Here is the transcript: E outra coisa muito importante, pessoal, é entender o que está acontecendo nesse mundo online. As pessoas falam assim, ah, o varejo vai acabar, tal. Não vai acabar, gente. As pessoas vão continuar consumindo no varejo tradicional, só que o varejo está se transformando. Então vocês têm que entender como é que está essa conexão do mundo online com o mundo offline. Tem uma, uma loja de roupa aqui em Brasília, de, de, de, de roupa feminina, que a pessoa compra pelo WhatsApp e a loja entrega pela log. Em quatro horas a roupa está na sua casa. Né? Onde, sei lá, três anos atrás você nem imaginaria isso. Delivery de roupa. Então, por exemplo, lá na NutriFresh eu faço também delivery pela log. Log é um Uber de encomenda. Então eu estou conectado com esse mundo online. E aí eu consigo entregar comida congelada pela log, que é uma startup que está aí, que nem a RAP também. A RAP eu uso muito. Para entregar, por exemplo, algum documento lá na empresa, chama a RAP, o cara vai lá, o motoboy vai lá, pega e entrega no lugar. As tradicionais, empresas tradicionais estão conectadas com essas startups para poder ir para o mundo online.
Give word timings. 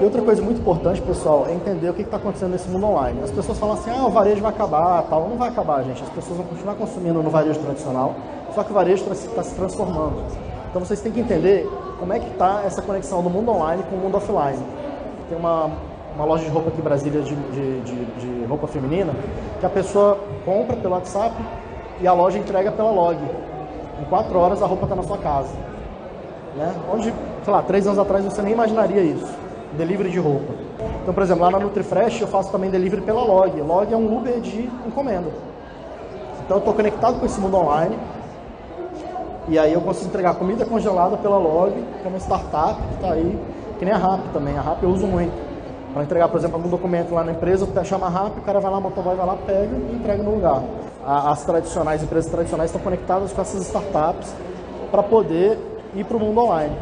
E 0.00 0.04
outra 0.04 0.22
coisa 0.22 0.40
muito 0.40 0.60
importante, 0.60 1.02
pessoal, 1.02 1.46
é 1.48 1.52
entender 1.52 1.90
o 1.90 1.94
que 1.94 2.02
está 2.02 2.18
acontecendo 2.18 2.52
nesse 2.52 2.68
mundo 2.68 2.86
online. 2.86 3.20
As 3.20 3.32
pessoas 3.32 3.58
falam 3.58 3.74
assim, 3.74 3.90
ah, 3.90 4.06
o 4.06 4.10
varejo 4.10 4.40
vai 4.40 4.52
acabar, 4.52 5.02
tal. 5.10 5.28
Não 5.28 5.36
vai 5.36 5.48
acabar, 5.48 5.82
gente. 5.82 6.00
As 6.00 6.08
pessoas 6.10 6.36
vão 6.36 6.46
continuar 6.46 6.76
consumindo 6.76 7.20
no 7.20 7.30
varejo 7.30 7.58
tradicional, 7.58 8.14
só 8.54 8.62
que 8.62 8.70
o 8.70 8.74
varejo 8.74 9.04
está 9.12 9.42
se 9.42 9.54
transformando. 9.56 10.22
Então 10.70 10.84
vocês 10.84 11.00
têm 11.00 11.10
que 11.10 11.18
entender 11.18 11.68
como 11.98 12.12
é 12.12 12.20
que 12.20 12.30
está 12.30 12.62
essa 12.64 12.80
conexão 12.80 13.22
do 13.22 13.28
mundo 13.28 13.50
online 13.50 13.82
com 13.90 13.96
o 13.96 13.98
mundo 13.98 14.16
offline. 14.18 14.62
Tem 15.28 15.36
uma, 15.36 15.68
uma 16.14 16.24
loja 16.24 16.44
de 16.44 16.50
roupa 16.50 16.68
aqui 16.68 16.80
em 16.80 16.84
Brasília, 16.84 17.20
de, 17.20 17.34
de, 17.34 17.80
de, 17.80 18.04
de 18.04 18.44
roupa 18.44 18.68
feminina, 18.68 19.12
que 19.58 19.66
a 19.66 19.70
pessoa 19.70 20.16
compra 20.44 20.76
pelo 20.76 20.94
WhatsApp 20.94 21.34
e 22.00 22.06
a 22.06 22.12
loja 22.12 22.38
entrega 22.38 22.70
pela 22.70 22.92
log. 22.92 23.18
Em 24.00 24.04
quatro 24.04 24.38
horas 24.38 24.62
a 24.62 24.66
roupa 24.66 24.84
está 24.84 24.94
na 24.94 25.02
sua 25.02 25.18
casa. 25.18 25.50
Né? 26.56 26.72
Onde, 26.92 27.12
sei 27.42 27.52
lá, 27.52 27.62
três 27.62 27.84
anos 27.84 27.98
atrás 27.98 28.24
você 28.24 28.40
nem 28.42 28.52
imaginaria 28.52 29.02
isso. 29.02 29.47
Delivery 29.76 30.10
de 30.10 30.18
roupa. 30.18 30.52
Então, 31.02 31.12
por 31.12 31.22
exemplo, 31.22 31.42
lá 31.44 31.50
na 31.50 31.58
NutriFresh 31.58 32.20
eu 32.20 32.28
faço 32.28 32.50
também 32.50 32.70
delivery 32.70 33.02
pela 33.02 33.22
log. 33.22 33.60
Log 33.60 33.92
é 33.92 33.96
um 33.96 34.16
Uber 34.16 34.40
de 34.40 34.70
encomenda. 34.86 35.30
Então 36.44 36.56
eu 36.56 36.58
estou 36.58 36.74
conectado 36.74 37.20
com 37.20 37.26
esse 37.26 37.40
mundo 37.40 37.56
online. 37.56 37.98
E 39.48 39.58
aí 39.58 39.72
eu 39.72 39.80
consigo 39.80 40.08
entregar 40.08 40.34
comida 40.34 40.64
congelada 40.64 41.16
pela 41.16 41.38
log, 41.38 41.72
que 41.72 42.06
é 42.06 42.08
uma 42.08 42.18
startup 42.18 42.80
que 42.80 42.94
está 42.94 43.12
aí, 43.12 43.38
que 43.78 43.84
nem 43.84 43.94
a 43.94 43.96
RAP 43.96 44.20
também. 44.32 44.56
A 44.56 44.60
RAP 44.60 44.82
eu 44.82 44.90
uso 44.90 45.06
muito. 45.06 45.32
Para 45.92 46.02
entregar, 46.02 46.28
por 46.28 46.38
exemplo, 46.38 46.56
algum 46.56 46.68
documento 46.68 47.14
lá 47.14 47.24
na 47.24 47.32
empresa, 47.32 47.66
chama 47.84 48.06
a 48.06 48.10
RAP, 48.10 48.38
o 48.38 48.40
cara 48.42 48.60
vai 48.60 48.70
lá, 48.70 48.78
o 48.78 48.80
motoboy 48.82 49.16
vai 49.16 49.26
lá, 49.26 49.36
pega 49.46 49.74
e 49.74 49.94
entrega 49.94 50.22
no 50.22 50.34
lugar. 50.34 50.62
As 51.06 51.44
tradicionais, 51.44 52.02
empresas 52.02 52.30
tradicionais 52.30 52.70
estão 52.70 52.82
conectadas 52.82 53.32
com 53.32 53.40
essas 53.40 53.62
startups 53.62 54.34
para 54.90 55.02
poder 55.02 55.58
ir 55.94 56.04
para 56.04 56.16
o 56.16 56.20
mundo 56.20 56.40
online. 56.40 56.76